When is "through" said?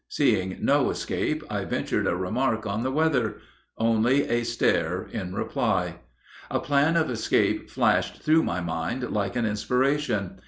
8.23-8.41